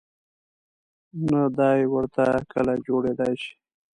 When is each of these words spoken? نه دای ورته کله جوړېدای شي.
نه 1.31 1.41
دای 1.57 1.81
ورته 1.93 2.25
کله 2.51 2.73
جوړېدای 2.87 3.33
شي. 3.43 3.53